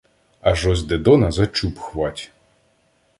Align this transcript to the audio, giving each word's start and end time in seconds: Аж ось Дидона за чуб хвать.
Аж 0.41 0.67
ось 0.67 0.83
Дидона 0.83 1.31
за 1.31 1.47
чуб 1.47 1.79
хвать. 1.79 2.31